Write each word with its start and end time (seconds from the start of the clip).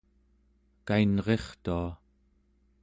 kainrirtua 0.87 1.87